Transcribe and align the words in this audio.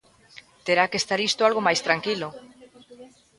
Terá 0.65 0.83
que 0.91 0.99
estar 1.01 1.19
isto 1.29 1.41
algo 1.43 1.61
máis 1.67 1.81
tranquilo. 1.87 2.29